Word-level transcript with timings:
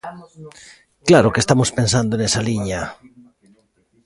¡Claro 1.07 1.31
que 1.33 1.41
estamos 1.43 1.69
pensando 1.77 2.13
nesa 2.15 2.41
liña! 2.49 2.81